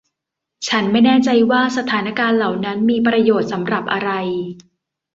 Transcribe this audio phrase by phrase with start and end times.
[0.67, 4.11] ฉันไม่แน่ใจว่าสถานการณ์เหล่านั้นมีประโยชน์สำหรับอะไร